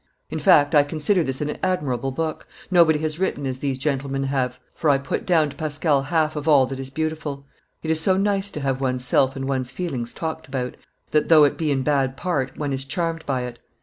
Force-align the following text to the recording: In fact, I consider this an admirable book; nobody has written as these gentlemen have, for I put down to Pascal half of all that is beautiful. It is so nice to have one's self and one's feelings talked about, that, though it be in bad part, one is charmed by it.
In 0.31 0.39
fact, 0.39 0.73
I 0.73 0.81
consider 0.81 1.23
this 1.23 1.41
an 1.41 1.59
admirable 1.61 2.09
book; 2.09 2.47
nobody 2.71 2.97
has 3.01 3.19
written 3.19 3.45
as 3.45 3.59
these 3.59 3.77
gentlemen 3.77 4.23
have, 4.23 4.59
for 4.73 4.89
I 4.89 4.97
put 4.97 5.27
down 5.27 5.51
to 5.51 5.55
Pascal 5.55 6.01
half 6.01 6.35
of 6.35 6.47
all 6.47 6.65
that 6.65 6.79
is 6.79 6.89
beautiful. 6.89 7.45
It 7.83 7.91
is 7.91 7.99
so 8.01 8.17
nice 8.17 8.49
to 8.49 8.61
have 8.61 8.81
one's 8.81 9.05
self 9.05 9.35
and 9.35 9.47
one's 9.47 9.69
feelings 9.69 10.15
talked 10.15 10.47
about, 10.47 10.75
that, 11.11 11.27
though 11.27 11.43
it 11.43 11.55
be 11.55 11.69
in 11.69 11.83
bad 11.83 12.17
part, 12.17 12.57
one 12.57 12.73
is 12.73 12.83
charmed 12.83 13.23
by 13.27 13.43
it. 13.43 13.59